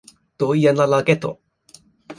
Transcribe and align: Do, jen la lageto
Do, 0.39 0.47
jen 0.61 0.81
la 0.81 0.89
lageto 0.95 1.35